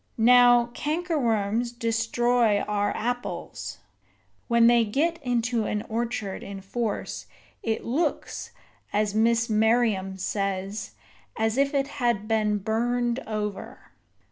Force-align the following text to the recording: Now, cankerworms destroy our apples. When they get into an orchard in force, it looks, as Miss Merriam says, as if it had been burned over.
Now, 0.17 0.71
cankerworms 0.73 1.71
destroy 1.77 2.61
our 2.61 2.91
apples. 2.97 3.77
When 4.47 4.65
they 4.65 4.83
get 4.83 5.19
into 5.21 5.65
an 5.65 5.83
orchard 5.89 6.41
in 6.41 6.61
force, 6.61 7.27
it 7.61 7.85
looks, 7.85 8.49
as 8.91 9.13
Miss 9.13 9.47
Merriam 9.47 10.17
says, 10.17 10.93
as 11.37 11.55
if 11.55 11.75
it 11.75 11.87
had 12.01 12.27
been 12.27 12.57
burned 12.57 13.19
over. 13.27 13.91